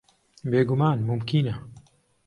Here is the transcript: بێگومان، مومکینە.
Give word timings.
بێگومان، 0.51 0.97
مومکینە. 1.07 1.55